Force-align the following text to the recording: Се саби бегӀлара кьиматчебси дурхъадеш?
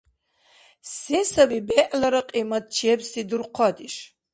Се 0.93 1.19
саби 1.31 1.59
бегӀлара 1.67 2.21
кьиматчебси 2.29 3.21
дурхъадеш? 3.29 3.95